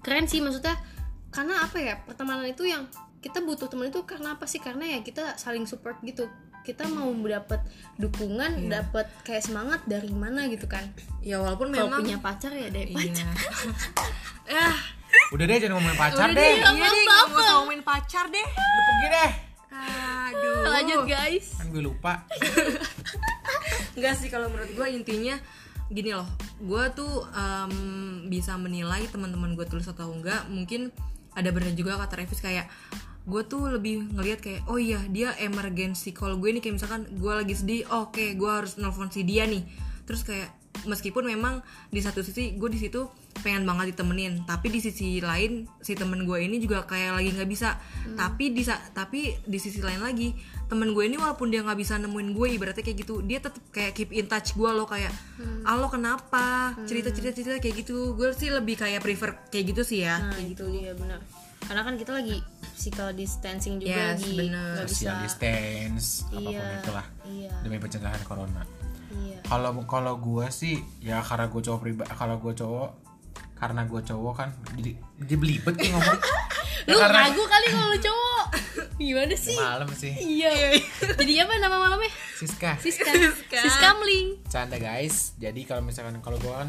[0.00, 0.76] keren sih maksudnya
[1.28, 2.86] karena apa ya pertemanan itu yang
[3.18, 4.56] kita butuh teman itu karena apa sih?
[4.56, 6.30] Karena ya kita saling support gitu.
[6.62, 7.62] Kita mau dapat
[7.94, 8.82] dukungan Iya.
[8.82, 10.82] dapat kayak semangat dari mana gitu kan?
[11.20, 13.26] Ya walaupun memang punya pacar ya dari pacar.
[14.46, 14.74] Iya eh
[15.32, 16.54] Udah deh jangan ngomongin pacar udah deh.
[16.54, 16.54] deh.
[16.70, 18.46] iya deh nggak mau ngomongin pacar deh.
[18.46, 19.30] Udah pergi deh.
[19.76, 20.62] aduh.
[20.70, 21.46] Lanjut guys.
[21.56, 22.12] Kan gue lupa.
[23.96, 25.34] Enggak sih kalau menurut gue intinya
[25.86, 26.26] gini loh,
[26.62, 27.74] gue tuh em,
[28.32, 30.48] bisa menilai teman-teman gue tulus atau enggak.
[30.48, 30.92] Mungkin
[31.36, 32.66] ada benar juga kata Revis kayak
[33.26, 37.32] gue tuh lebih ngelihat kayak oh iya dia emergency call gue nih kayak misalkan gue
[37.34, 39.66] lagi sedih oke gue harus nelfon si dia nih
[40.06, 40.46] terus kayak
[40.84, 43.08] meskipun memang di satu sisi gue di situ
[43.40, 47.48] pengen banget ditemenin tapi di sisi lain si temen gue ini juga kayak lagi nggak
[47.48, 47.80] bisa.
[48.12, 48.62] Tapi di
[48.92, 50.36] tapi di sisi lain lagi
[50.66, 53.94] temen gue ini walaupun dia nggak bisa nemuin gue ibaratnya kayak gitu dia tetap kayak
[53.94, 55.14] keep in touch gue loh kayak
[55.64, 56.74] alo kenapa?
[56.84, 58.12] Cerita cerita cerita kayak gitu.
[58.18, 60.20] Gue sih lebih kayak prefer kayak gitu sih ya.
[60.20, 61.20] Nah kayak itu dia benar.
[61.66, 62.38] Karena kan kita lagi
[62.78, 64.74] physical distancing juga Yes, lagi bener.
[64.86, 67.06] bisa Social distance, apa pun iya itulah.
[67.26, 67.52] iya.
[67.66, 68.62] Demi pencegahan corona.
[69.18, 69.38] Iya.
[69.42, 72.90] Kalau kalau gue sih ya karena gue cowok pribadi, kalau gue cowok
[73.56, 76.18] karena gue cowok kan jadi jadi belibet nih ngomong.
[76.90, 78.44] lu karena- ragu kali kalau lu cowok.
[79.00, 79.56] Gimana sih?
[79.56, 80.12] malam sih.
[80.12, 80.76] Iya.
[81.16, 82.08] Jadi apa nama malamnya?
[82.36, 82.76] Siska.
[82.76, 83.08] Siska.
[83.48, 83.88] Siska.
[83.96, 84.40] Mling.
[84.46, 85.32] Canda guys.
[85.36, 86.68] Jadi kalau misalkan kalau gue kan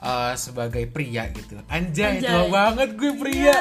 [0.00, 1.58] eh, sebagai pria gitu.
[1.66, 2.30] Anjay, Anjay.
[2.30, 3.54] tua banget gue pria.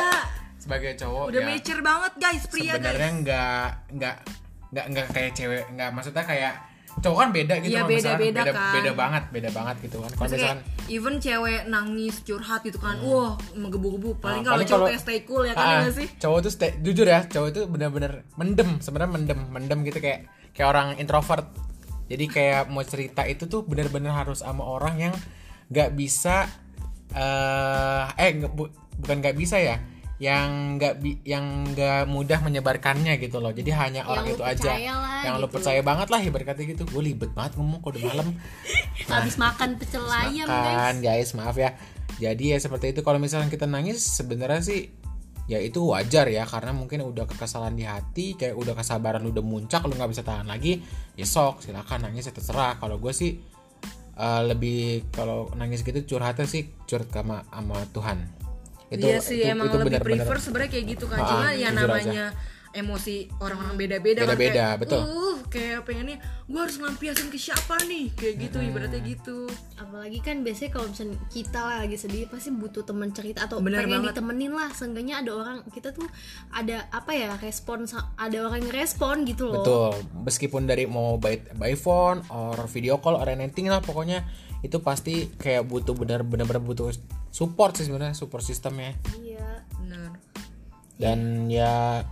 [0.60, 1.47] Sebagai cowok Udah ya.
[1.47, 2.84] mature banget guys pria guys.
[2.84, 4.15] sebenarnya nggak nggak
[4.69, 5.89] nggak nggak kayak cewek nggak.
[5.93, 6.54] Maksudnya kayak
[6.99, 8.73] cowok kan beda gitu Iya, misalkan beda-beda beda, kan.
[8.73, 13.38] beda banget beda banget gitu kan kalau misalkan even cewek nangis curhat gitu kan, wah
[13.54, 14.17] menggebu-gebu.
[14.17, 16.08] Paling Ah, kalau cowok kayak stay cool ya kan ya nggak sih?
[16.17, 20.67] cowok tuh stay, jujur ya cowok itu bener-bener mendem sebenarnya mendem mendem gitu kayak kayak
[20.67, 21.45] orang introvert
[22.10, 25.13] jadi kayak mau cerita itu tuh bener-bener harus sama orang yang
[25.69, 26.49] nggak bisa
[27.10, 29.78] eh eh nggak- bu- bukan nggak bisa ya
[30.19, 33.55] yang nggak bi- yang nggak mudah menyebarkannya gitu loh.
[33.55, 34.75] Jadi hanya orang lu itu aja.
[34.75, 35.55] lah yang lo gitu.
[35.55, 36.84] percaya banget lah ibarat kata gitu.
[36.91, 38.27] Gue libet banget ngomong kalau udah malam.
[39.15, 41.29] Habis makan pecel ayam guys makan guys.
[41.39, 41.71] maaf ya.
[42.19, 42.99] Jadi ya seperti itu.
[42.99, 44.91] Kalau misalnya kita nangis sebenarnya sih
[45.47, 46.43] ya itu wajar ya.
[46.43, 50.27] Karena mungkin udah kekesalan di hati kayak udah kesabaran lu udah muncak lu nggak bisa
[50.27, 50.84] tahan lagi
[51.15, 52.75] ya sok silakan nangis ya terserah.
[52.75, 53.39] Kalau gue sih
[54.19, 58.38] eh, lebih kalau nangis gitu curhatnya sih curhat sama sama Tuhan
[58.89, 61.19] itu iya sih itu, emang itu lebih benar-benar prefer sebenarnya kayak gitu kan.
[61.21, 62.25] Ah, Cuma ya namanya
[62.69, 65.02] emosi orang-orang beda-beda kan Beda-beda, kayak, betul.
[65.02, 69.49] Uh, kayak pengennya gue harus ngelampiasin ke siapa nih kayak gitu ibaratnya gitu.
[69.82, 73.82] apalagi kan biasanya kalau misalnya kita lah lagi sedih pasti butuh teman cerita atau Bener
[73.82, 74.13] pengen banget.
[74.13, 76.06] ditemenin lah seenggaknya ada orang kita tuh
[76.54, 77.89] ada apa ya respon
[78.21, 83.02] ada orang yang respon gitu loh Betul, meskipun dari mau by, by phone or video
[83.02, 84.21] call or anything lah pokoknya
[84.62, 86.93] itu pasti kayak butuh benar-benar butuh
[87.29, 90.11] support sih sebenarnya support sistemnya iya Bener.
[90.97, 92.03] dan ya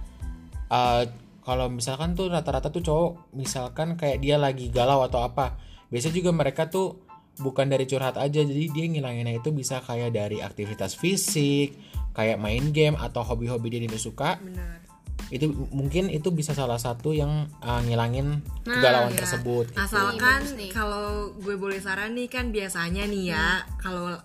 [0.69, 1.03] uh,
[1.47, 5.56] kalau misalkan tuh rata-rata tuh cowok misalkan kayak dia lagi galau atau apa
[5.88, 7.08] biasanya juga mereka tuh
[7.39, 11.77] bukan dari curhat aja jadi dia ngilanginnya itu bisa kayak dari aktivitas fisik
[12.17, 14.82] kayak main game atau hobi-hobi dia yang dia suka Bener.
[15.30, 19.80] itu mungkin itu bisa salah satu yang uh, ngilangin kegalauan tersebut gitu.
[19.80, 20.71] Asalkan nih.
[20.73, 24.17] kalau gue boleh saran nih kan biasanya nih ya kalau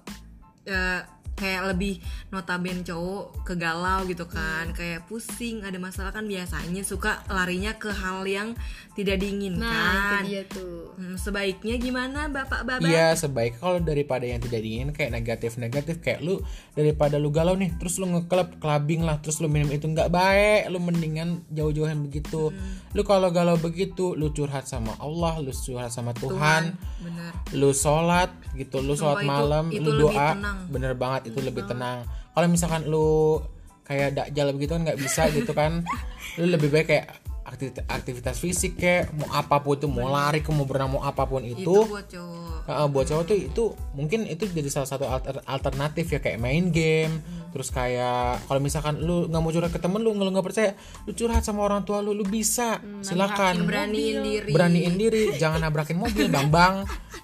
[0.66, 1.00] eh,
[1.32, 1.98] kayak lebih
[2.28, 4.70] notaben cowok kegalau gitu kan.
[4.76, 8.54] Kayak pusing ada masalah kan biasanya suka larinya ke hal yang
[8.92, 10.92] tidak nah diinginkan itu dia tuh.
[11.00, 16.20] Hmm, sebaiknya gimana bapak bapak Iya sebaik kalau daripada yang tidak diingin kayak negatif-negatif kayak
[16.20, 16.44] lu
[16.76, 20.68] daripada lu galau nih terus lu ngeklub clubbing lah terus lu minum itu nggak baik
[20.68, 22.52] lu mendingan jauh-jauhan begitu
[22.92, 28.28] lu kalau galau begitu lu curhat sama Allah lu curhat sama Tuhan, bener lu sholat
[28.52, 30.36] gitu lu sholat itu- malam itu lu doa.
[30.36, 30.58] tenang.
[30.68, 32.04] bener banget itu lebih tenang.
[32.32, 33.40] kalau misalkan lu
[33.82, 35.80] kayak dakjal begitu kan nggak bisa gitu kan
[36.40, 37.06] lu lebih baik kayak
[37.52, 41.28] aktivitas, aktivitas fisik kayak mau apa pun itu mau lari ke mau berenang mau apa
[41.28, 41.76] pun itu itu.
[41.84, 42.60] buat cowok.
[42.64, 46.72] Heeh, buat cowok tuh itu mungkin itu jadi salah satu alter- alternatif ya kayak main
[46.72, 47.20] game.
[47.52, 50.72] Terus kayak kalau misalkan lu nggak mau curhat ke temen lu lu nggak percaya
[51.04, 52.80] lu curhat sama orang tua lu lu bisa.
[53.04, 53.68] Silakan.
[53.68, 54.52] beraniin diri.
[54.56, 56.74] Beraniin diri jangan nabrakin mobil bang bang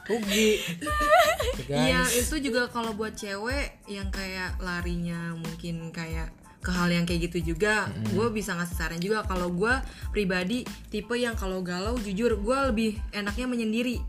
[0.08, 0.60] rugi.
[1.68, 7.30] Iya itu juga kalau buat cewek yang kayak larinya mungkin kayak ke hal yang kayak
[7.30, 9.22] gitu juga gue bisa ngasih saran juga.
[9.24, 9.72] Kalau gue
[10.10, 14.02] pribadi tipe yang kalau galau jujur gue lebih enaknya menyendiri.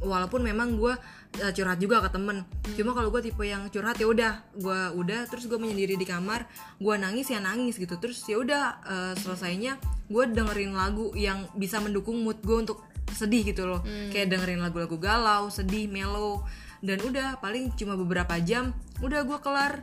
[0.00, 0.92] Walaupun memang gue
[1.40, 2.44] eh, curhat juga ke temen.
[2.76, 6.44] Cuma kalau gue tipe yang curhat ya udah gue udah terus gue menyendiri di kamar
[6.76, 7.96] gue nangis ya nangis gitu.
[7.96, 13.48] Terus ya udah eh, selesainya gue dengerin lagu yang bisa mendukung mood gue untuk sedih
[13.48, 13.80] gitu loh.
[14.12, 16.44] Kayak dengerin lagu-lagu galau sedih mellow.
[16.84, 19.80] Dan udah paling cuma beberapa jam udah gue kelar.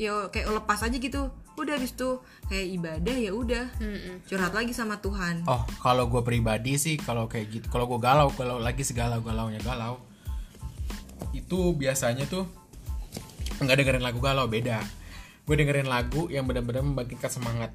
[0.00, 3.66] Ya kayak lepas aja gitu udah habis itu kayak ibadah ya udah.
[4.26, 5.44] Curhat lagi sama Tuhan.
[5.50, 9.60] Oh kalau gue pribadi sih kalau kayak gitu kalau gue galau kalau lagi segalau galaunya
[9.60, 10.00] galau
[11.36, 12.48] itu biasanya tuh
[13.60, 14.80] nggak dengerin lagu galau beda.
[15.44, 17.74] Gue dengerin lagu yang benar-benar membangkitkan semangat.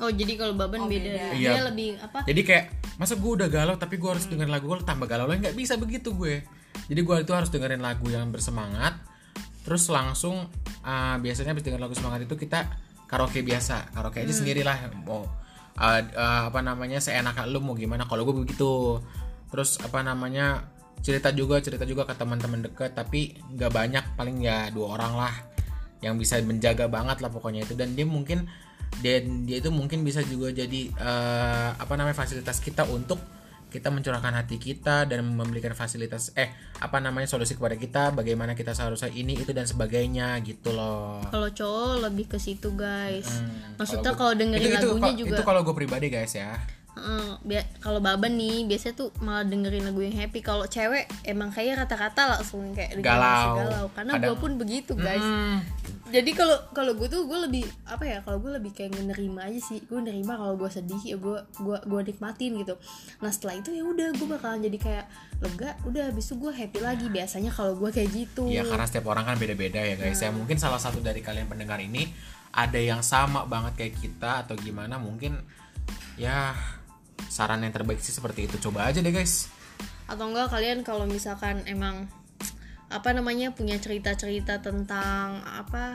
[0.00, 1.36] Oh jadi kalau baban beda.
[1.36, 1.68] dia Iya.
[1.68, 2.24] lebih apa?
[2.24, 2.64] Jadi kayak
[2.96, 5.44] masa gue udah galau tapi gue harus dengerin lagu galau tambah galau lagi?
[5.44, 6.40] Nggak bisa begitu gue.
[6.86, 8.96] Jadi gue itu harus dengerin lagu yang bersemangat
[9.60, 10.48] terus langsung
[10.82, 12.64] uh, biasanya habis dengerin lagu semangat itu kita
[13.10, 15.26] karaoke biasa karaoke aja sendiri lah mau
[15.80, 18.04] uh, uh, apa namanya seenak lu mau gimana?
[18.06, 19.00] Kalau gue begitu.
[19.50, 20.70] Terus apa namanya
[21.02, 25.34] cerita juga cerita juga ke teman-teman deket tapi nggak banyak paling ya dua orang lah
[26.04, 27.74] yang bisa menjaga banget lah pokoknya itu.
[27.74, 28.46] Dan dia mungkin
[29.02, 33.22] dan dia itu mungkin bisa juga jadi eh, apa namanya fasilitas kita untuk
[33.70, 38.74] kita mencurahkan hati kita dan memberikan fasilitas eh apa namanya solusi kepada kita bagaimana kita
[38.74, 41.22] seharusnya ini itu dan sebagainya gitu loh.
[41.30, 43.30] Kalau cowok lebih ke situ guys.
[43.30, 46.58] Hmm, maksudnya kalau dengerin itu, itu, lagunya kalau- juga itu kalau gue pribadi guys ya
[46.90, 50.42] Heeh, bia- kalau baban nih biasanya tuh malah dengerin lagu yang happy.
[50.42, 53.62] Kalau cewek emang kayak rata-rata langsung kayak Galau.
[53.62, 53.86] galau.
[53.94, 55.22] Karena gue pun begitu guys.
[55.22, 55.62] Hmm,
[56.10, 59.60] jadi kalau kalau gue tuh gue lebih apa ya kalau gue lebih kayak nerima aja
[59.62, 59.78] sih.
[59.86, 62.74] Gue nerima kalau gue sedih ya gue gue gue nikmatin gitu.
[63.22, 65.04] Nah setelah itu ya udah gue bakalan jadi kayak
[65.40, 65.70] lega.
[65.86, 67.06] Udah habis itu gue happy lagi.
[67.06, 68.50] Biasanya kalau gue kayak gitu.
[68.50, 70.18] Iya karena setiap orang kan beda-beda ya guys.
[70.18, 72.10] Ya mungkin salah satu dari kalian pendengar ini
[72.50, 74.98] ada yang sama banget kayak kita atau gimana.
[74.98, 75.38] Mungkin
[76.18, 76.52] ya
[77.28, 78.56] saran yang terbaik sih seperti itu.
[78.62, 79.50] Coba aja deh guys.
[80.06, 82.08] Atau enggak kalian kalau misalkan emang
[82.90, 85.94] apa namanya punya cerita-cerita tentang apa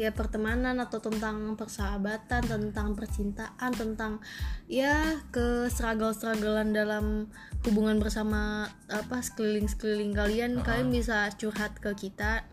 [0.00, 4.24] ya pertemanan atau tentang persahabatan tentang percintaan tentang
[4.64, 7.28] ya ke struggle-strugglean dalam
[7.68, 12.48] hubungan bersama apa sekeliling-sekeliling kalian kalian bisa curhat ke kita.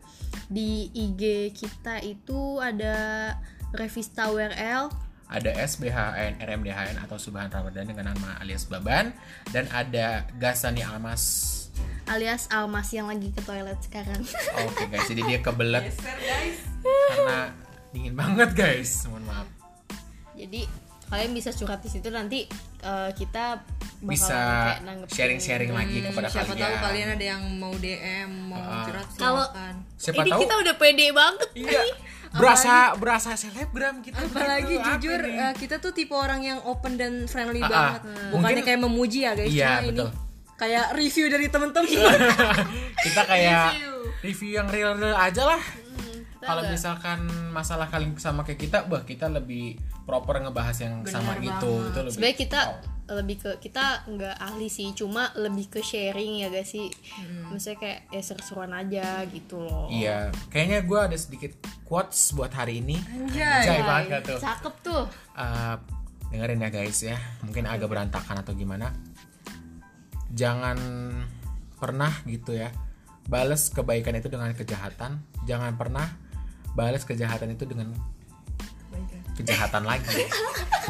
[0.51, 3.32] Di IG kita itu ada
[3.71, 9.12] Revista WRL ada SBHN, RMDHN atau Subhan Ramadan dengan nama alias Baban
[9.52, 11.54] dan ada Gasani Almas.
[12.08, 14.24] alias Almas yang lagi ke toilet sekarang
[14.66, 15.92] Oke guys, jadi dia kebelet
[17.12, 17.52] karena
[17.92, 19.04] dingin banget guys.
[19.12, 19.48] Mohon maaf.
[20.34, 22.46] jadi kalian bisa curhat di situ nanti
[22.80, 23.63] eh, kita
[23.98, 26.62] Bisa sharing-sharing lagi kepada Siapa kalian.
[26.62, 28.86] tahu kalian ada yang mau DM, mau Ah.
[28.86, 29.76] curhat Kalau- silakan.
[29.96, 31.82] Siapa ini tahu kita udah pede banget Iya.
[31.82, 31.91] nih.
[32.30, 34.20] Berasa berasa selebgram kita.
[34.20, 34.76] Apalagi.
[34.76, 35.36] Apa jujur nih?
[35.41, 37.70] eh, kita tuh tipe orang yang open dan friendly ah.
[37.98, 38.02] banget.
[38.30, 40.10] Bukannya Mungkin- kayak memuji ya guys, Iya, cuma ini betul.
[40.56, 41.89] kayak review dari temen-temen.
[43.02, 43.93] kita kayak Review.
[44.22, 45.62] review yang real real aja lah.
[46.38, 49.74] Kita Kalau misalkan masalah kalian sama kayak kita, bah kita lebih
[50.08, 51.91] proper ngebahas yang sama gitu.
[51.91, 52.12] Itu lebih.
[52.15, 52.80] sebenarnya kita Oh.
[53.08, 56.91] lebih ke kita nggak ahli sih cuma lebih ke sharing ya guys sih
[57.48, 62.84] maksudnya kayak ya seru-seruan aja gitu loh Iya, kayaknya gue ada sedikit quotes buat hari
[62.84, 63.00] ini.
[63.00, 63.63] Anjay.
[63.63, 64.39] Anjay banget gak tuh?
[64.43, 65.04] cakep tuh
[65.36, 65.76] Eh,
[66.28, 68.91] dengerin ya guys ya, mungkin agak berantakan atau gimana.
[70.36, 70.76] Jangan
[71.80, 72.76] pernah gitu ya,
[73.26, 75.24] bales kebaikan itu dengan kejahatan.
[75.48, 76.12] Jangan pernah
[76.76, 77.96] bales kejahatan itu dengan
[79.38, 80.26] kejahatan lagi.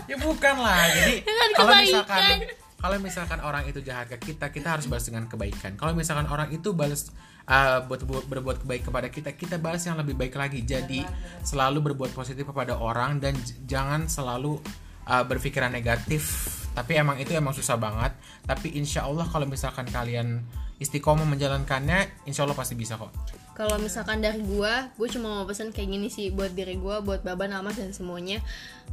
[0.10, 0.88] ya bukan lah.
[0.96, 1.84] Jadi Dengan kalau kebaikan.
[1.84, 2.40] misalkan
[2.78, 5.74] kalau misalkan orang itu jahat ke kita, kita harus balas dengan kebaikan.
[5.76, 7.10] Kalau misalkan orang itu balas
[7.50, 10.62] uh, buat, buat berbuat kebaik kepada kita, kita balas yang lebih baik lagi.
[10.62, 11.02] Jadi
[11.42, 13.34] selalu berbuat positif kepada orang dan
[13.66, 14.62] jangan selalu
[15.10, 16.54] uh, berpikiran negatif.
[16.78, 18.14] Tapi emang itu emang susah banget.
[18.46, 20.46] Tapi insya Allah kalau misalkan kalian
[20.78, 23.10] istiqomah menjalankannya, insya Allah pasti bisa kok.
[23.58, 27.26] Kalau misalkan dari gua gue cuma mau pesan kayak gini sih buat diri gua buat
[27.26, 28.38] baban almas dan semuanya.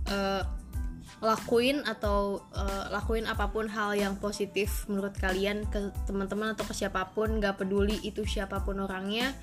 [0.09, 0.43] Eh,
[1.21, 6.73] lakuin atau eh, lakuin apa pun hal yang positif menurut kalian ke teman-teman atau ke
[6.73, 9.37] siapa pun gak peduli itu siapa pun orangnya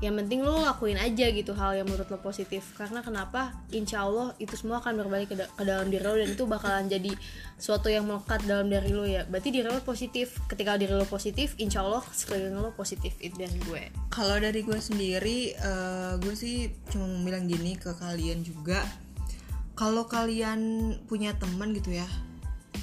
[0.00, 2.72] yang penting lo lakuin aja gitu hal yang menurut lo positif.
[2.72, 3.52] Karena kenapa?
[3.68, 6.88] Insya Allah itu semua akan berbalik ke, da- ke dalam diri lo dan itu bakalan
[6.88, 7.12] jadi
[7.60, 9.28] suatu yang melekat dalam diri lo ya.
[9.28, 10.40] Berarti diri lo positif.
[10.48, 13.82] Ketika diri lo positif insya Allah sekeliling lo positif itu dari gue.
[14.08, 18.80] Kalau dari gue sendiri, eh, gue sih cuma mau bilang gini ke kalian juga.
[19.76, 22.08] Kalau kalian punya teman gitu ya,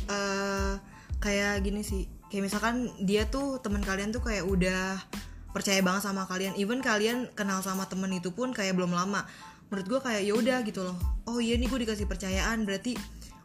[0.06, 0.78] eh
[1.18, 2.06] kayak gini sih.
[2.30, 5.02] Kayak misalkan dia tuh teman kalian tuh kayak udah
[5.58, 6.54] percaya banget sama kalian.
[6.54, 9.26] Even kalian kenal sama temen itu pun kayak belum lama.
[9.74, 10.98] Menurut gue kayak ya udah gitu loh.
[11.26, 12.62] Oh iya nih gue dikasih percayaan.
[12.64, 12.94] Berarti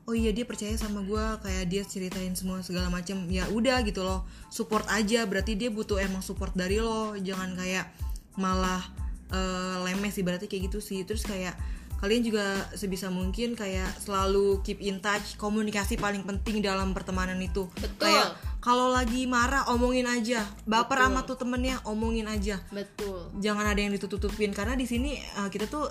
[0.04, 3.16] oh iya dia percaya sama gue kayak dia ceritain semua segala macem.
[3.32, 4.28] Ya udah gitu loh.
[4.52, 5.24] Support aja.
[5.24, 7.16] Berarti dia butuh emang support dari lo.
[7.16, 7.88] Jangan kayak
[8.36, 8.84] malah
[9.32, 10.22] eh, lemes sih.
[10.22, 11.02] Berarti kayak gitu sih.
[11.08, 11.56] Terus kayak
[12.04, 15.40] kalian juga sebisa mungkin kayak selalu keep in touch.
[15.40, 17.66] Komunikasi paling penting dalam pertemanan itu.
[17.80, 18.12] Betul.
[18.12, 20.46] kayak kalau lagi marah omongin aja.
[20.62, 21.06] Baper Betul.
[21.10, 22.62] sama tuh temennya omongin aja.
[22.70, 23.34] Betul.
[23.42, 25.90] Jangan ada yang ditutup-tutupin karena di sini uh, kita tuh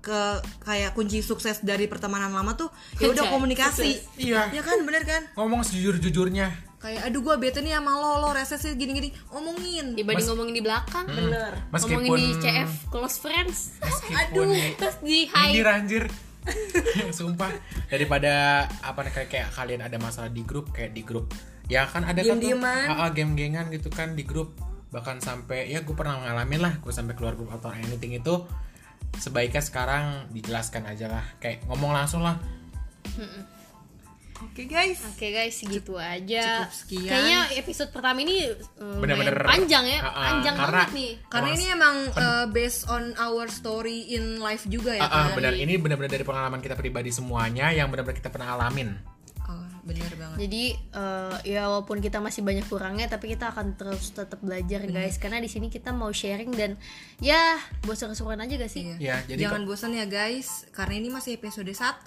[0.00, 4.00] ke kayak kunci sukses dari pertemanan lama tuh ya udah komunikasi.
[4.00, 4.16] Sukses.
[4.16, 4.48] Iya.
[4.48, 5.22] ya kan bener kan?
[5.36, 6.64] Ngomong sejujur-jujurnya.
[6.76, 9.12] kayak aduh gua bete nih sama lo lo reses sih gini-gini.
[9.34, 9.92] Omongin.
[9.98, 11.04] Dibanding ngomongin di belakang.
[11.10, 11.52] Bener.
[11.68, 13.76] Meskipun- ngomongin di CF close friends.
[13.82, 14.46] Meskipun
[14.80, 16.04] terus di Anjir high anjir.
[17.10, 17.50] Sumpah.
[17.90, 21.34] Daripada apa nih, kayak kayak kalian ada masalah di grup kayak di grup.
[21.66, 24.54] Ya kan ada kan tuh ah, ah, game-gengan gitu kan di grup.
[24.90, 28.46] Bahkan sampai ya gue pernah ngalamin lah gue sampai keluar grup atau anything itu.
[29.16, 31.24] Sebaiknya sekarang dijelaskan aja lah.
[31.38, 32.36] Kayak ngomong langsung lah.
[34.36, 35.00] Oke guys.
[35.08, 36.68] Oke guys, segitu aja.
[36.68, 37.08] cukup sekian.
[37.08, 41.12] Kayaknya episode pertama ini eh, Bener-bener- panjang ya, Ah, ah, panjang karena- banget nih.
[41.32, 45.40] karena ini emang uh, based on our story in life juga ya Ah, ah, kan?
[45.40, 48.92] benar ini benar-benar dari pengalaman kita pribadi semuanya yang benar-benar kita pernah alamin
[49.86, 50.36] bener banget.
[50.42, 55.16] Jadi eh, ya walaupun kita masih banyak kurangnya tapi kita akan terus tetap belajar guys.
[55.16, 56.74] Karena di sini kita mau sharing dan
[57.16, 58.82] ya buat seru-seruan aja gak sih?
[58.92, 58.98] Iya.
[58.98, 60.66] Ya, jadi jangan bosan ya guys.
[60.70, 62.02] Karena ini masih episode 1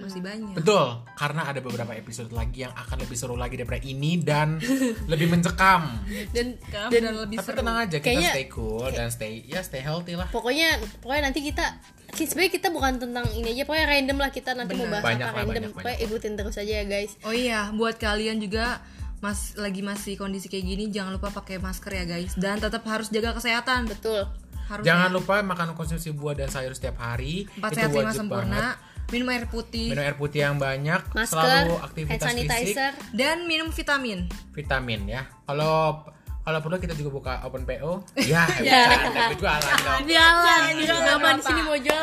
[0.00, 0.56] masih banyak.
[0.56, 4.56] Betul, karena ada beberapa episode lagi yang akan lebih seru lagi daripada ini dan
[5.12, 6.00] lebih mencekam.
[6.32, 7.58] Dan dan, dan lebih Tapi seru.
[7.60, 10.24] tenang aja, kita Kayaknya- stay cool dan stay ya stay healthy lah.
[10.26, 14.50] pokoknya pokoknya nanti kita ki- sebenarnya kita bukan tentang ini aja pokoknya random lah kita
[14.52, 15.52] nanti mau bahas Banyak apa lah, random.
[15.52, 17.12] banyak, pokoknya ikutin terus aja ya guys.
[17.20, 18.80] Oh iya buat kalian juga
[19.18, 22.32] mas lagi masih kondisi kayak gini jangan lupa pakai masker ya guys.
[22.34, 23.84] Dan tetap harus jaga kesehatan.
[23.86, 24.24] Betul.
[24.64, 27.44] Harus Jangan lupa makan konsumsi buah dan sayur setiap hari.
[27.52, 28.54] empat Itu sehat lima sempurna.
[28.54, 28.76] banget.
[29.10, 29.90] minum air putih.
[29.90, 32.92] Minum air putih yang banyak, masker selalu hand aktivitas fisik, sanitizer.
[33.10, 34.30] Dan minum vitamin.
[34.50, 35.26] Vitamin ya.
[35.42, 36.06] Kalau
[36.40, 38.06] kalau perlu kita juga buka open PO.
[38.24, 38.86] Ya, Ya.
[38.94, 40.00] bercanda, jualan dong.
[40.06, 41.99] jualan jualan Bapak di sini mau jualan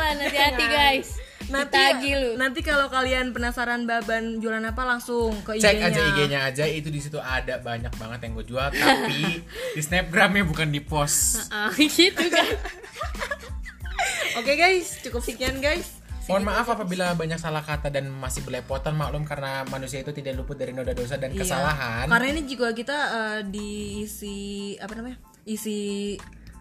[0.48, 1.10] hati-hati guys
[1.48, 1.80] nanti
[2.12, 5.88] lu nanti kalau kalian penasaran baban jualan apa langsung ke Cek IG-nya.
[5.88, 9.40] aja IG-nya aja itu di situ ada banyak banget yang gue jual tapi
[9.76, 11.48] di snapgramnya bukan di post.
[11.80, 12.52] gitu kan
[14.38, 15.98] Oke guys, cukup sekian guys.
[16.28, 20.54] Mohon maaf apabila banyak salah kata dan masih belepotan maklum karena manusia itu tidak luput
[20.54, 21.42] dari noda dosa dan Iya.
[21.42, 22.06] kesalahan.
[22.06, 24.38] Karena ini juga kita eh, diisi
[24.78, 25.18] apa namanya?
[25.42, 26.14] Isi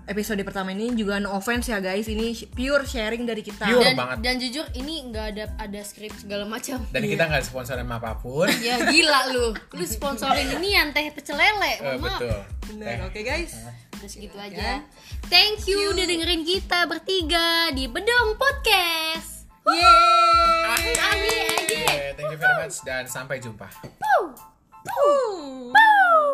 [0.07, 2.07] episode pertama ini juga no offense ya guys.
[2.07, 3.66] Ini pure sharing dari kita.
[3.66, 3.83] Pure.
[3.83, 4.16] dan, banget.
[4.23, 8.16] dan jujur ini nggak ada ada skrip segala macam Dan kita nggak sponsor sama apa
[8.16, 8.47] pun.
[8.64, 12.38] ya gila lu lu sponsorin ini yang teh pecel lele Eh, betul.
[12.66, 13.55] Bener, oke guys.
[13.97, 14.85] terus gitu aja
[15.27, 20.61] thank you udah dengerin kita bertiga di Bedong Podcast Yeay.
[20.69, 23.66] Akhir aja Oke, Thank you very much dan sampai jumpa.
[23.99, 24.37] Woo.
[24.87, 25.73] Woo.
[25.73, 26.26] Woo.